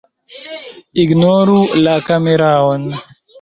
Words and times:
Ignoru 1.03 1.59
la 1.83 1.95
kameraon 2.09 2.83